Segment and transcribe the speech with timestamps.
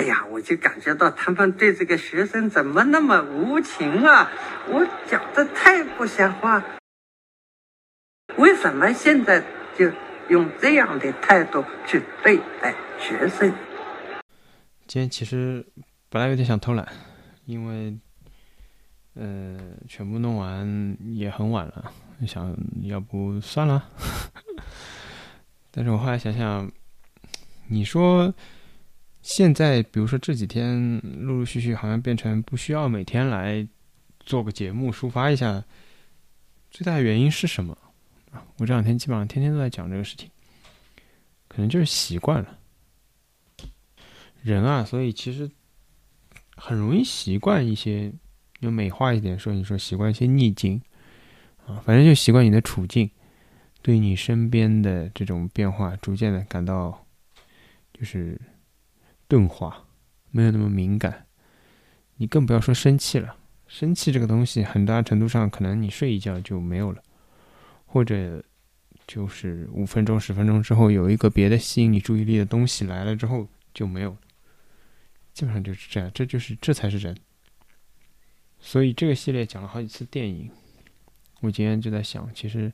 [0.00, 4.32] 哎呀，我就感觉到他们对这个学生怎么那么无情啊！
[4.66, 6.64] 我讲的太不像话。
[8.38, 9.44] 为什么现在
[9.76, 9.92] 就
[10.30, 13.52] 用这样的态度去对待学生？
[14.86, 15.66] 今天其实
[16.08, 16.88] 本来有点想偷懒，
[17.44, 17.94] 因为
[19.16, 21.92] 呃，全部弄完也很晚了，
[22.26, 23.86] 想要不算了。
[25.70, 26.72] 但是我后来想想，
[27.68, 28.32] 你说。
[29.22, 33.66] 现在，比如说这几天，陆陆续续好像变成不需要每天来
[34.20, 35.62] 做个节目抒发一下，
[36.70, 37.76] 最大的原因是什么
[38.32, 38.42] 啊？
[38.56, 40.30] 我这两天基本上天天都在讲这个事情，
[41.48, 42.58] 可能就是习惯了。
[44.42, 45.50] 人啊，所以其实
[46.56, 48.10] 很容易习惯一些，
[48.58, 50.80] 就美化一点说，你说习惯一些逆境
[51.66, 53.10] 啊，反正就习惯你的处境，
[53.82, 57.06] 对你身边的这种变化，逐渐的感到
[57.92, 58.40] 就是。
[59.30, 59.86] 钝化，
[60.32, 61.28] 没有那么敏感，
[62.16, 63.36] 你更不要说生气了。
[63.68, 67.00] 生气这个东西，很大程度上可能你睡一觉就没有了，
[67.86, 68.42] 或者
[69.06, 74.18] 就是五分钟、十分钟之后，有一个别的吸引你注意力的东西来了之后就没有了。
[75.32, 77.16] 基本上就是这样，这就是这才是人。
[78.58, 80.50] 所以这个系列讲了好几次电影，
[81.42, 82.68] 我今天就在想，其实《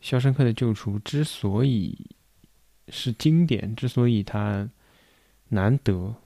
[0.00, 2.06] 肖申克的救赎》之所以
[2.88, 4.66] 是经典，之所以它。
[5.50, 6.16] 难得，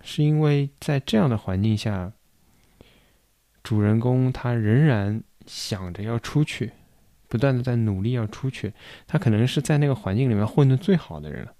[0.00, 2.12] 是因为在这样的环境下，
[3.62, 6.72] 主人公他仍然想着要出去，
[7.26, 8.72] 不断的在努力要出去。
[9.06, 11.54] 他可能是在那个环境里面混的最好的人了，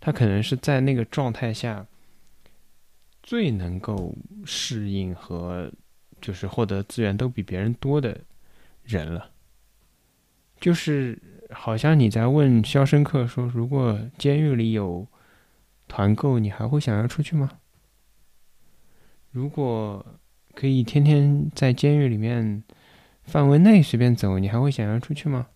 [0.00, 1.86] 他可能是在那个状态下
[3.22, 4.14] 最能够
[4.46, 5.70] 适应和
[6.20, 8.18] 就是获得资源都比别人多的
[8.84, 9.30] 人了。
[10.58, 11.20] 就是
[11.50, 15.06] 好像你在问《肖申克》说，如果监狱里有。
[15.94, 17.48] 团购，你还会想要出去吗？
[19.30, 20.04] 如果
[20.52, 22.64] 可以天天在监狱里面
[23.22, 25.46] 范围内随便走，你还会想要出去吗？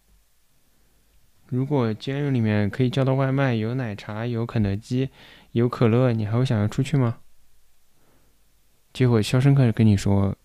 [1.48, 5.10] 如果监狱里面可以叫到外卖，有奶茶，有肯德基，
[5.50, 7.18] 有可乐，你还会想要出去吗？
[8.92, 10.36] 结果肖申克跟你说：“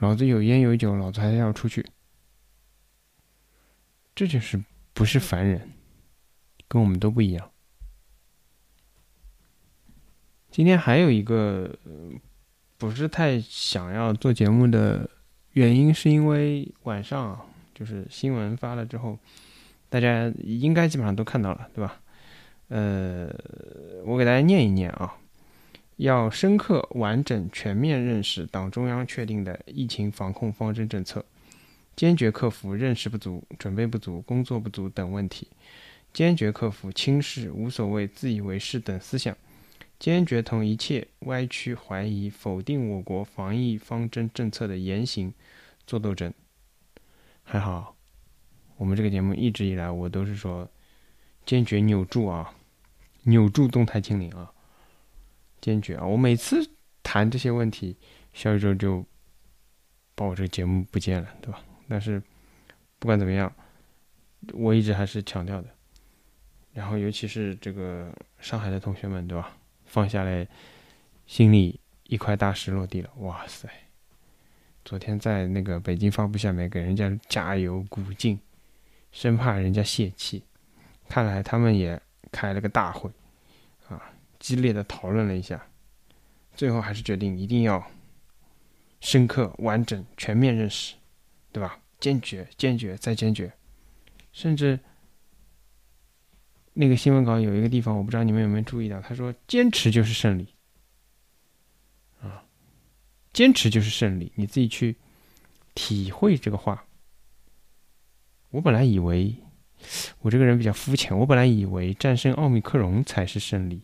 [0.00, 1.86] 老子有烟有酒，老子还要出去。”
[4.14, 4.62] 这就是
[4.92, 5.70] 不是凡人，
[6.68, 7.50] 跟我们都不一样。
[10.58, 11.72] 今天还有一个
[12.78, 15.08] 不是太想要做节目的
[15.52, 19.16] 原因，是因为晚上啊就是新闻发了之后，
[19.88, 22.00] 大家应该基本上都看到了，对吧？
[22.70, 23.32] 呃，
[24.04, 25.14] 我给大家念一念啊，
[25.98, 31.24] 要深刻、完整、全面认识党中央确定的疫情防控方针政策，
[31.94, 35.46] 坚决克服认识不足、准备不足、工作不足等问题，
[36.12, 39.36] 坚决克服轻视、无所谓、自以为是等思想。
[39.98, 45.34] 坚决同一切歪曲、怀疑、否定我国防疫方针政策的言行
[45.86, 46.32] 作斗争。
[47.42, 47.96] 还好，
[48.76, 50.70] 我们这个节目一直以来，我都是说
[51.44, 52.54] 坚决扭住啊，
[53.22, 54.52] 扭住动态清零啊，
[55.60, 56.06] 坚决啊！
[56.06, 56.70] 我每次
[57.02, 57.96] 谈这些问题，
[58.32, 59.04] 小宇宙就
[60.14, 61.60] 把我这个节目不见了，对吧？
[61.88, 62.22] 但是
[62.98, 63.52] 不管怎么样，
[64.52, 65.68] 我一直还是强调的。
[66.74, 69.56] 然后，尤其是这个上海的同学们，对吧？
[69.88, 70.46] 放下来，
[71.26, 73.10] 心里一块大石落地了。
[73.16, 73.68] 哇塞！
[74.84, 78.38] 昨天在那个北京发布下面给人家加油鼓劲，
[79.10, 80.44] 生怕人家泄气。
[81.08, 82.00] 看来他们也
[82.30, 83.10] 开了个大会，
[83.88, 85.66] 啊，激烈的讨论了一下，
[86.54, 87.84] 最后还是决定一定要
[89.00, 90.94] 深刻、完整、全面认识，
[91.50, 91.80] 对吧？
[91.98, 93.52] 坚决、坚决再坚决，
[94.32, 94.78] 甚至。
[96.80, 100.46] 那个新闻稿有一个地方，我不知道你们有没有注意到，他说：“坚持就是胜利。”
[102.22, 102.44] 啊，
[103.32, 104.94] 坚持就是胜利，你自己去
[105.74, 106.86] 体会这个话。
[108.50, 109.34] 我本来以为
[110.20, 113.82] 我这个人比较肤浅，我本来以为战胜奥密克戎才是胜利。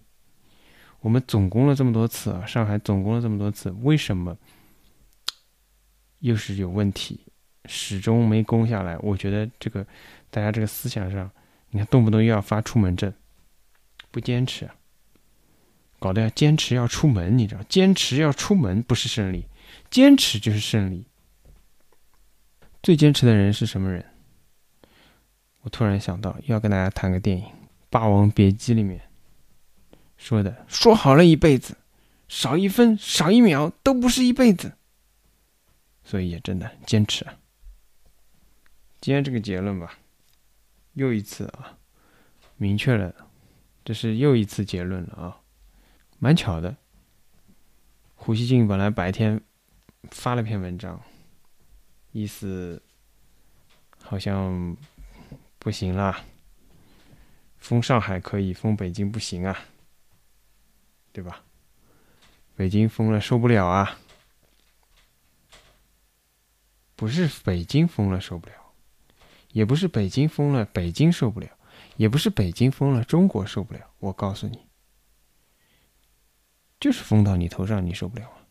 [1.01, 4.39] 我们总攻了这么多次啊，上海总攻了这么多次，为什么
[6.21, 7.27] 又是有问题，
[7.65, 8.97] 始终没攻下来？
[8.99, 9.85] 我觉得这个
[10.31, 11.29] 大家这个思想上。
[11.75, 13.13] 你看，动不动又要发出门证，
[14.13, 14.71] 不坚持，
[15.99, 17.63] 搞得要坚持要出门，你知道？
[17.65, 19.49] 坚持要出门不是胜利，
[19.91, 21.05] 坚持就是胜利。
[22.81, 24.07] 最坚持的人是什么人？
[25.63, 27.43] 我突然想到，要跟大家谈个电影
[27.91, 29.01] 《霸王别姬》里面
[30.17, 31.77] 说的：“说好了一辈子，
[32.29, 34.75] 少一分少一秒都不是一辈子。”
[36.07, 37.27] 所以也真的坚持。
[39.01, 39.99] 今天这个结论吧。
[40.95, 41.79] 又一次啊，
[42.57, 43.15] 明确了，
[43.85, 45.41] 这是又一次结论了啊！
[46.19, 46.77] 蛮巧的。
[48.15, 49.41] 胡锡进本来白天
[50.11, 51.01] 发了篇文章，
[52.13, 52.83] 意思
[54.03, 54.77] 好像
[55.59, 56.25] 不行啦，
[57.59, 59.59] 封上海可以，封北京不行啊，
[61.13, 61.45] 对吧？
[62.57, 63.99] 北京封了受不了啊，
[66.95, 68.64] 不是北京封了受不了，
[69.55, 71.49] 也不是北京封了北京受不了，
[71.97, 73.81] 也不是北京封了中国受不了。
[74.01, 74.67] 我告诉你。
[76.81, 78.45] 就是封到你头上，你受不了啊！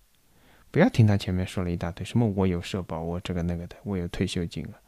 [0.72, 4.80] 不要听他前面说了一大堆什么我有社保，我这个那个的，我有退休金了。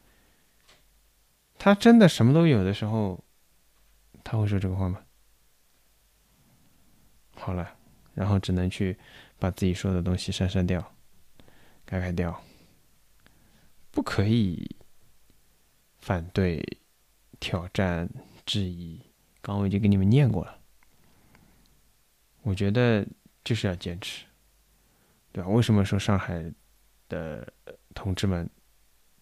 [1.59, 3.23] 他真的什么都有的时候，
[4.23, 5.01] 他会说这个话吗？
[7.35, 7.75] 好了，
[8.13, 8.97] 然后只能去
[9.37, 10.95] 把自己说的东西删删掉、
[11.85, 12.41] 改改掉，
[13.91, 14.75] 不可以
[16.05, 16.63] 反对、
[17.39, 18.07] 挑战、
[18.45, 19.01] 质疑。
[19.41, 20.61] 刚我已经给你们念过了，
[22.43, 23.03] 我觉得。
[23.45, 24.25] 就是要坚持，
[25.31, 25.47] 对吧？
[25.47, 26.51] 为什么说上海
[27.07, 27.53] 的
[27.93, 28.49] 同志们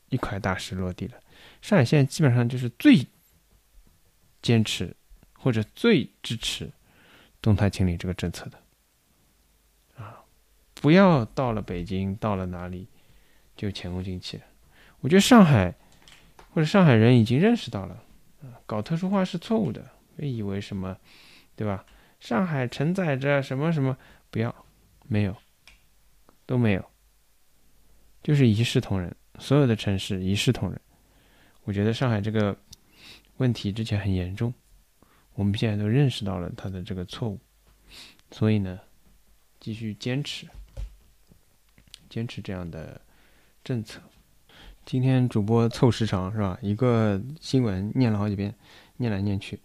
[0.07, 1.19] 一块大石落地了？
[1.61, 3.05] 上海现在基本上就是最
[4.41, 4.95] 坚持
[5.33, 6.71] 或者最支持
[7.41, 8.57] 动态清理这个政策的
[10.01, 10.23] 啊！
[10.75, 12.87] 不要到了北京，到了哪里
[13.57, 14.43] 就前功尽弃了。
[15.01, 15.75] 我觉得上海
[16.53, 18.03] 或者上海人已经认识到了，
[18.67, 19.83] 搞特殊化是错误的。
[20.15, 20.95] 别以为什么，
[21.55, 21.83] 对吧？
[22.19, 23.97] 上海承载着什么什么？
[24.29, 24.53] 不要，
[25.07, 25.35] 没有，
[26.45, 26.85] 都没有，
[28.21, 29.13] 就是一视同仁。
[29.39, 30.79] 所有的城市一视同仁。
[31.63, 32.55] 我觉得上海这个
[33.37, 34.53] 问题之前很严重，
[35.33, 37.39] 我们现在都认识到了他的这个错误，
[38.29, 38.79] 所以呢，
[39.59, 40.45] 继续坚持，
[42.07, 43.01] 坚持这样的
[43.63, 43.99] 政策。
[44.85, 46.57] 今天主播凑时长是吧？
[46.61, 48.53] 一个新闻念了好几遍，
[48.97, 49.59] 念来念去，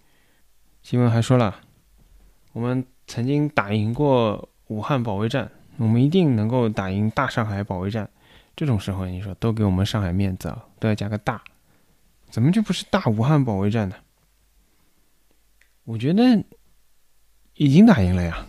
[0.82, 1.60] 新闻还说了。
[2.52, 8.08] 我们曾经打赢过武汉保卫战，我们一定能够打赢大上海保卫战。
[8.54, 11.42] 这种时候，你说都给我们上海面子啊，都要加个大，
[12.30, 13.96] 怎么就不是大武汉保卫战呢？
[15.84, 16.44] 我觉得
[17.54, 18.46] 已经打赢了呀，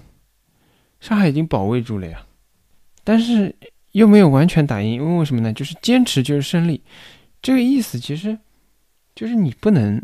[1.00, 2.25] 上海已经保卫住了呀，
[3.04, 3.56] 但是
[4.00, 5.54] 又没有完全打赢，因为为什么呢？
[5.54, 6.81] 就是坚持就是胜利，
[7.42, 8.38] 这个意思其实
[9.13, 10.04] 就是你不能，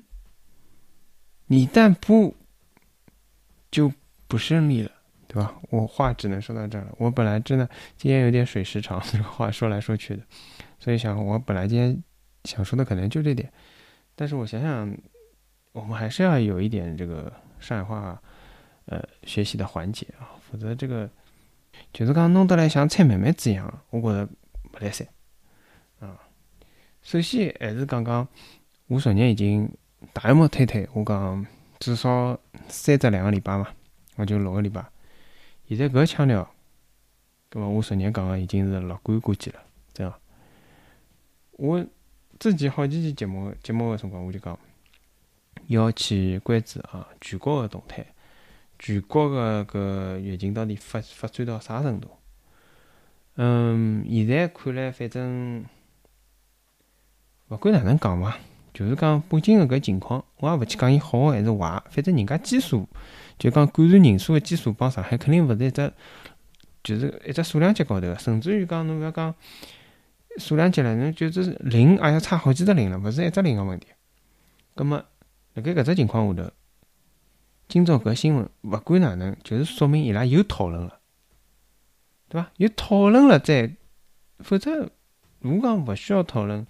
[1.47, 2.35] 你一旦不。
[3.71, 3.91] 就
[4.29, 4.91] 不胜利了，
[5.27, 5.53] 对吧？
[5.69, 6.95] 我话只能说到这儿了。
[6.97, 10.23] 我本来真的今天有点水时长，这个话说来说去的，
[10.79, 12.01] 所以想我本来今天
[12.45, 13.51] 想说的可能就这点，
[14.15, 14.97] 但是我想想，
[15.73, 18.21] 我们还是要有一点这个上海话，
[18.85, 21.09] 呃，学习的环节啊，否则这个
[21.93, 24.29] 就是讲弄得来像猜妹妹子一样，我觉着
[24.71, 25.07] 不来塞
[25.99, 26.19] 啊。
[27.01, 28.27] 首先还是讲讲，
[28.87, 29.69] 我昨日已经
[30.13, 31.45] 大幕推推，我讲。
[31.77, 32.39] 至少
[32.69, 33.67] 三至两个礼拜嘛，
[34.15, 34.83] 我就六个礼拜。
[35.67, 36.49] 现在搿腔调，
[37.51, 39.59] 搿么我昨日讲个已经是乐观估计了，
[39.93, 40.11] 这样。
[41.51, 41.85] 我
[42.39, 44.57] 之前好几期节目节目个辰光，我就讲
[45.67, 48.05] 要去关注啊全国个动态，
[48.77, 52.09] 全国个搿疫情到底发发展到啥程度？
[53.35, 55.65] 嗯，现在看来，反正
[57.49, 58.35] 勿管哪能讲嘛。
[58.73, 62.85] 就是讲北京个搿情况，我也勿去讲伊好还是坏，反正人家基数，
[63.39, 65.93] 就讲感染人数个基数帮上海肯定勿是一只，
[66.83, 69.33] 就是一只数量级高头个，甚至于讲侬勿要讲
[70.35, 73.87] 数量级了，侬就是零也要差好几只零了，勿是一只零个问题。
[74.73, 74.97] 葛末
[75.53, 76.51] 辣盖搿只情况下头，
[77.67, 80.99] 今朝搿新闻勿管哪能，就是说明伊拉有讨论了，
[82.29, 82.51] 对伐？
[82.57, 83.75] 有讨论了再，
[84.39, 84.89] 否则
[85.39, 86.65] 如果讲勿需要讨论。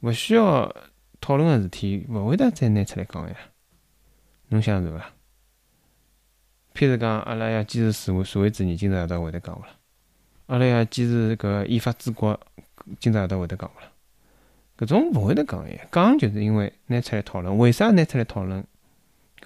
[0.00, 0.72] 勿需要
[1.20, 3.34] 讨论个事体，勿会得再拿出来讲呀。
[4.46, 5.10] 侬想是伐？
[6.72, 9.70] 譬如讲，阿拉要坚持社会社会主义，今朝夜到会得讲勿啦？
[10.46, 12.38] 阿拉要坚持搿依法治国，
[13.00, 13.90] 今朝夜到会得讲勿啦？
[14.78, 15.88] 搿种勿会得讲呀。
[15.90, 18.64] 讲就是因为拿出来讨论，为啥拿出来讨论？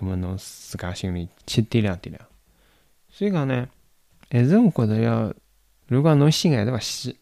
[0.03, 2.21] 搿么侬自家心里去掂量掂量。
[3.09, 3.69] 所以讲呢，
[4.31, 5.33] 还是我觉着要，
[5.87, 7.17] 如果侬心还是勿细，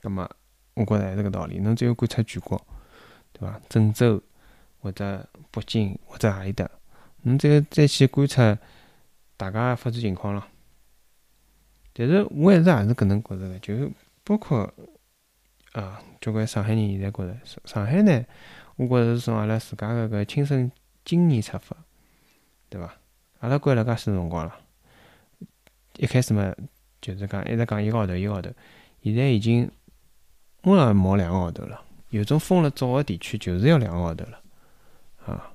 [0.00, 0.30] 搿么。
[0.74, 2.56] 我觉着还是个道理，侬只有观察全国，
[3.32, 3.60] 对伐？
[3.68, 4.22] 郑州
[4.78, 6.70] 或者北京或者何里搭，
[7.22, 8.56] 侬再再去观察
[9.36, 10.42] 大家发展情况咯。
[11.92, 13.90] 但是我还是也是搿能觉着个，就
[14.22, 14.72] 包括
[15.72, 18.24] 啊，交关上海人现在觉着上海呢，
[18.76, 20.70] 我觉着是从阿拉自家个搿亲身
[21.04, 21.76] 今年出发，
[22.68, 22.94] 对伐？
[23.40, 24.54] 阿拉关了介许多辰光了，
[25.96, 26.54] 一开始嘛，
[27.00, 28.50] 就是讲一直讲一个号头一个号头，
[29.02, 29.70] 现在已经。
[30.62, 34.42] 我也冒两个号头了，有种封了早个地区，就是要两个号头了，
[35.24, 35.54] 啊，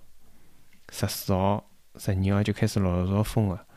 [0.90, 1.64] 十四号、
[1.98, 3.68] 十二号就开始陆陆续续封了。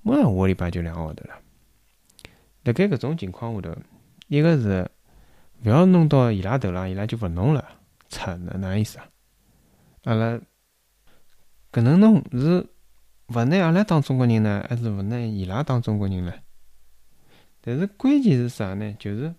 [0.00, 1.34] 马上下个礼拜就两个号头了。
[2.64, 3.76] 辣盖搿种情况下头，
[4.28, 4.90] 一个是
[5.62, 7.62] 勿要弄到伊拉头浪，伊拉就勿弄了。
[8.08, 9.06] 操，哪哪意思啊？
[10.04, 10.40] 阿拉
[11.72, 12.66] 搿能弄是
[13.28, 16.34] 勿拿阿拉当中国人呢，还是勿拿伊拉当中国人呢？
[17.60, 18.92] 但是关键是啥呢？
[18.98, 19.34] 就是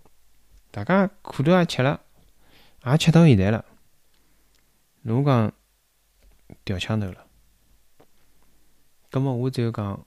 [0.70, 2.00] 大家苦头也吃了，
[2.86, 3.66] 也吃到现在了，
[5.02, 5.52] 如果讲
[6.64, 7.26] 掉枪头了，
[9.10, 10.06] 葛末我只有讲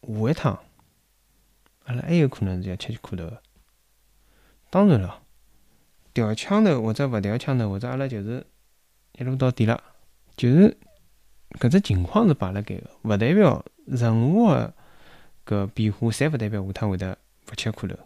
[0.00, 0.58] 下一趟，
[1.84, 3.42] 阿拉还有可能是要吃苦头个。
[4.70, 5.22] 当然了，
[6.14, 8.46] 掉枪头或者勿掉枪头，或者阿拉就是
[9.18, 9.82] 一路到底了，
[10.36, 10.78] 就是
[11.58, 14.74] 搿只情况是摆辣盖个，勿代表任何个。
[15.44, 17.18] 搿变化侪勿代表下趟会得
[17.50, 17.96] 勿吃苦头，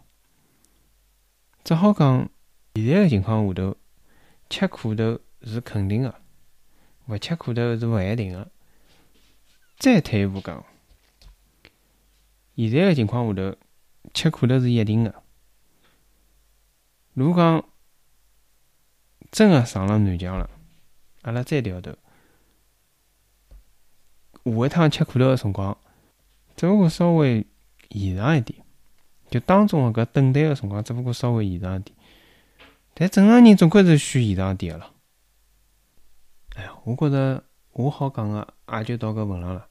[1.63, 2.27] 只好讲
[2.73, 3.77] 现在个情况下头，
[4.49, 6.15] 吃苦头是肯定个，
[7.05, 8.49] 勿吃苦头是勿一定个。
[9.77, 10.65] 再退一步讲，
[12.55, 13.55] 现在个情况下头，
[14.15, 15.13] 吃苦头是一定个。
[17.13, 17.63] 如果讲
[19.29, 20.49] 真个上了南墙了，
[21.21, 21.95] 阿拉再调头，
[24.51, 25.77] 下一趟吃苦头个辰光。
[26.55, 27.45] 只不过稍微
[27.89, 28.59] 延长一点，
[29.29, 31.95] 就当中个搿等待个辰光，只不过稍微延长一点。
[32.95, 34.91] 但正常人总归是需延长点个了。
[36.55, 39.67] 哎呀，我觉着我好讲个也就到搿份上了。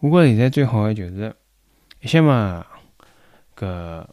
[0.00, 1.36] 我觉着现在最好个就是，
[2.00, 2.64] 一些嘛
[3.54, 4.06] 搿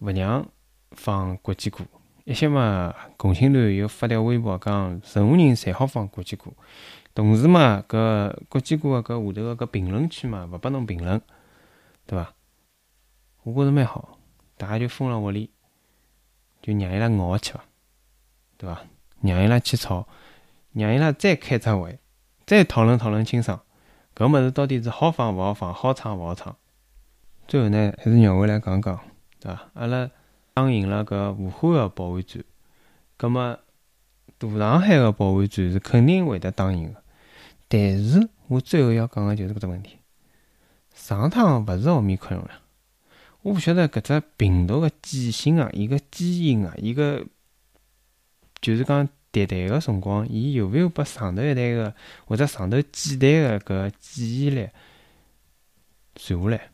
[0.00, 0.46] 勿让
[0.90, 1.86] 放国际歌，
[2.24, 6.52] 一些嘛共青团又发条微博讲，任何人侪好放国际歌。
[7.14, 11.20] 同时嘛，搿国际歌个搿下头个搿评论区嘛，勿拨侬评论，
[12.06, 12.34] 对伐？
[13.44, 14.18] 我觉着蛮好，
[14.56, 15.50] 大家就封了屋里，
[16.60, 17.64] 就让伊拉熬去伐，
[18.58, 18.80] 对伐？
[19.20, 20.08] 让伊拉去吵，
[20.72, 22.00] 让伊拉再开只会，
[22.46, 23.60] 再讨论讨论清爽，
[24.16, 26.56] 搿物事到底是好放勿好放，好唱勿好唱。
[27.46, 28.98] 最后呢，还是绕回来讲讲，
[29.38, 29.70] 对伐？
[29.74, 30.10] 阿拉
[30.52, 32.42] 打赢了搿武汉个保卫战，
[33.16, 33.56] 葛末
[34.36, 37.03] 大上海个保卫战是肯定会得打赢个。
[37.76, 39.98] 但是我最后要讲个就是搿只问题，
[40.94, 42.62] 上趟勿是奥密克戎了，
[43.42, 47.26] 我勿晓得搿只病毒个记性啊，伊个基因啊，伊个
[48.60, 51.92] 就是讲迭代个辰光，伊有勿有把上头一代个
[52.26, 54.68] 或者上头几代个搿记忆力
[56.14, 56.70] 传下来？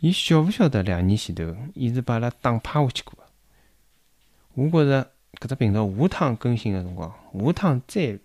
[0.00, 3.18] 伊晓勿晓得两年前头，伊是把阿拉打趴下去过？
[4.52, 5.10] 我觉着
[5.40, 8.18] 搿只病毒下趟更新个辰光，下趟再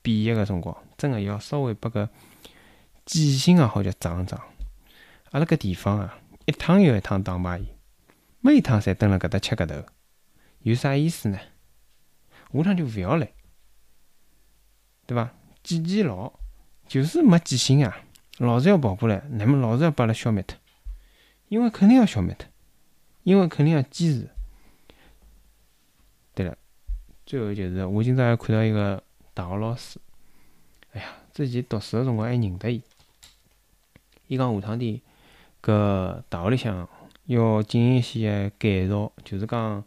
[0.00, 0.74] 变异个辰光。
[1.02, 2.08] 真个要稍微把个
[3.04, 4.40] 记性啊，好叫长长。
[5.32, 6.16] 阿拉搿地方啊，
[6.46, 7.66] 一趟又一趟打败伊，
[8.38, 9.84] 每趟侪蹲辣搿搭吃搿头，
[10.60, 11.40] 有啥意思呢？
[12.52, 13.32] 下趟就勿要来，
[15.08, 15.34] 对伐？
[15.64, 16.32] 记记牢，
[16.86, 18.04] 就是没记性啊，
[18.38, 20.56] 老是要跑过来，乃末老是要把阿拉消灭脱，
[21.48, 22.46] 因为肯定要消灭脱，
[23.24, 24.30] 因为肯定要坚持。
[26.32, 26.56] 对了，
[27.26, 29.02] 最后就是我今朝还看到一个
[29.34, 29.98] 大学老师。
[31.32, 32.82] 之前读书个辰光还认得伊。
[34.26, 35.02] 伊讲下趟的
[35.62, 36.86] 搿大学里向
[37.24, 39.82] 要进行一些改造，就是讲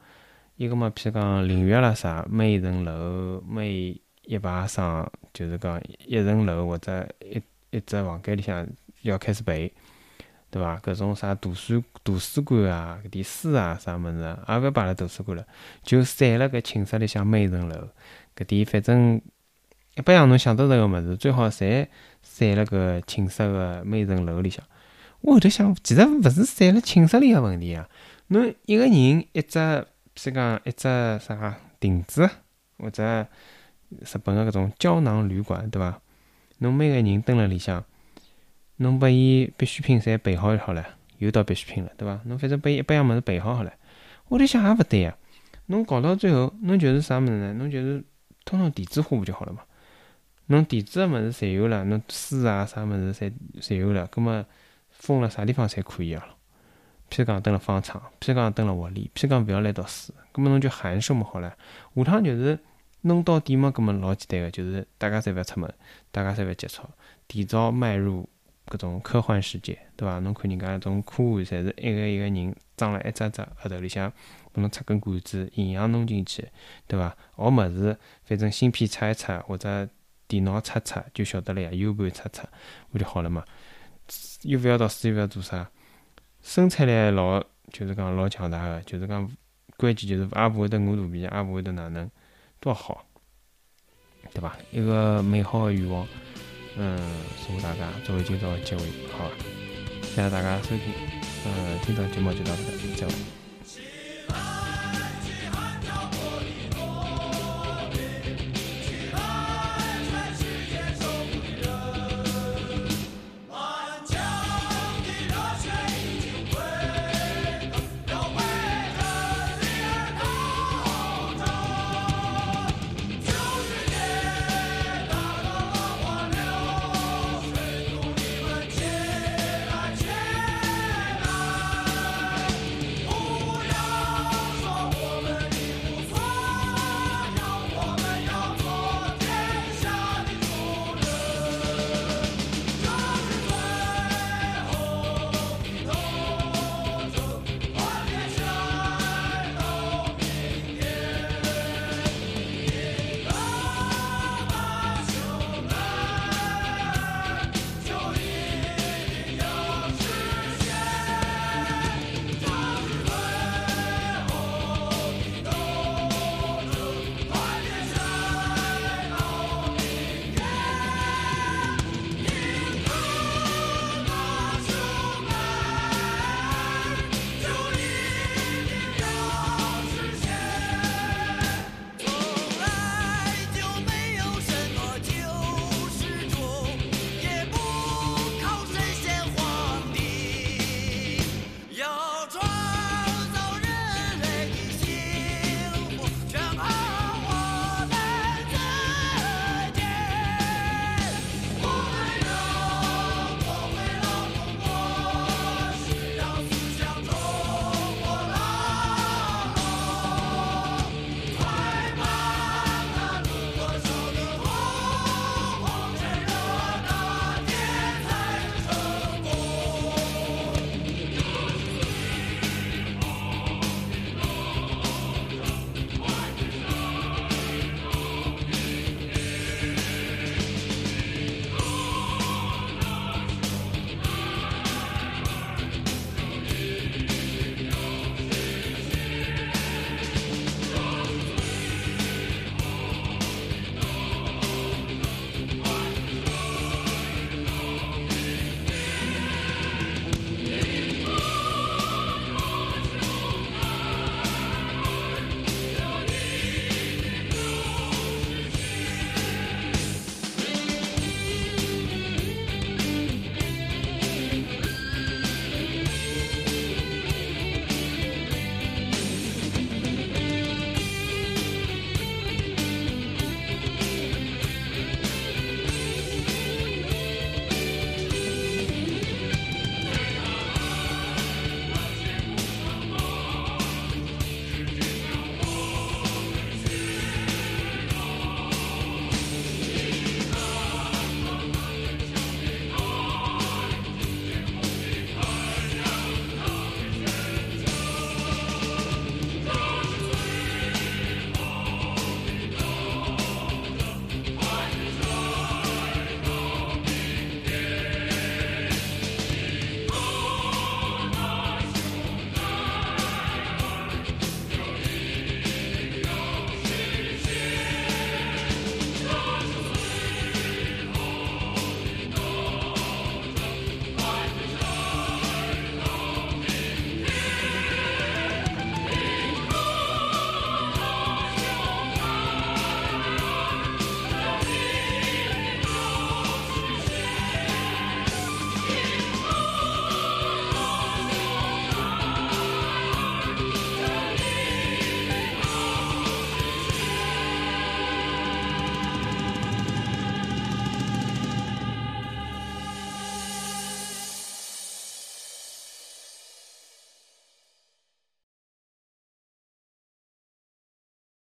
[0.55, 8.67] 一个嘛，譬如讲淋浴啦啥，每一层楼每一排上，就是讲一层楼或者一一只房间里向
[9.03, 9.71] 要开始备，
[10.49, 10.79] 对伐？
[10.79, 15.45] 搿种啥图书图书馆啊，搿点书啊啥物事，也勿要摆辣图书馆了，
[15.83, 17.89] 就散辣搿寝室里向每一层楼，
[18.35, 19.21] 搿点反正。
[19.95, 21.87] 一般样侬想到这个物事，最好侪
[22.21, 24.61] 散辣搿寝室个每层楼里向。
[25.21, 27.87] 我后头想，其实勿是散辣寝室里个问题啊。
[28.27, 29.57] 侬一个人一只，
[30.15, 30.83] 譬如讲一只
[31.19, 32.29] 啥亭子，
[32.77, 33.25] 或者
[33.89, 36.01] 日本个搿种胶囊旅馆，对伐？
[36.57, 37.81] 侬每个人蹲辣里向，
[38.77, 40.85] 侬把伊必需品侪备好就好了，
[41.19, 42.19] 又到必需品了，对伐？
[42.25, 43.71] 侬反正把伊一般样物事备好好了。
[44.27, 45.15] 我头想也勿对啊。
[45.67, 47.53] 侬搞到最后，侬就是啥物事呢？
[47.53, 48.03] 侬就是
[48.43, 49.61] 通通电子化不就好了嘛？
[50.47, 54.45] 侬电子个物事侪有了，侬书啊啥物事侪侪有了，葛末
[54.91, 56.23] 封了啥地方侪可以啊？
[57.09, 61.55] 譬如讲蹲辣方舱，譬如讲蹲辣屋里，譬如讲勿要来读书，葛末侬就函授么好了。
[61.95, 62.59] 下趟就是
[63.01, 65.73] 弄到底嘛，葛末老简单个，就是大家侪勿要出门，
[66.11, 66.83] 大家侪勿要接触，
[67.27, 68.29] 提早迈入
[68.67, 70.19] 搿种科幻世界，对伐？
[70.19, 74.11] 侬看人家种科幻，侪是一个一个人装了一只只盒头里向，
[74.51, 76.47] 拨侬插根管子，营养弄进去，
[76.87, 77.17] 对伐？
[77.35, 79.89] 学物事，反正芯片插一插或者。
[80.27, 82.47] 电脑插插就晓得了呀，U 盘插插
[82.91, 83.43] 不就好了嘛？
[84.43, 85.69] 又勿要读书，又勿要做啥，
[86.41, 89.29] 生产力老就是讲老强大个，就是讲
[89.77, 92.09] 关键就是也勿会得饿肚皮，也勿会得哪能，
[92.59, 93.05] 多好，
[94.33, 94.55] 对伐？
[94.71, 96.07] 一个美好个愿望，
[96.77, 96.97] 嗯，
[97.37, 99.35] 送大家作为今朝的结尾，好吧？
[100.03, 100.93] 谢谢大家收听，
[101.45, 104.54] 嗯，今朝节目就到这里，再会。